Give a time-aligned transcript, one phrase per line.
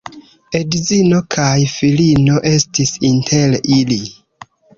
[0.59, 4.01] Edzino kaj filino estis inter ili.